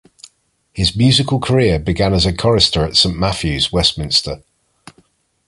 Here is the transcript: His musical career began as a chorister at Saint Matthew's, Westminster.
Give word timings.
His 0.73 0.95
musical 0.95 1.39
career 1.39 1.77
began 1.77 2.11
as 2.11 2.25
a 2.25 2.33
chorister 2.35 2.83
at 2.83 2.95
Saint 2.97 3.19
Matthew's, 3.19 3.71
Westminster. 3.71 4.41